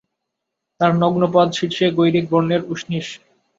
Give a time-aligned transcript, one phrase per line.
[0.81, 3.07] তাঁহার নগ্ন পদ, শীর্ষে গৈরিকবর্ণের উষ্ণীষ।